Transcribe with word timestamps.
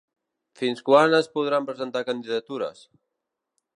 Fins 0.61 0.79
quan 0.87 1.13
es 1.19 1.29
podran 1.37 1.67
presentar 1.67 2.03
candidatures? 2.11 2.83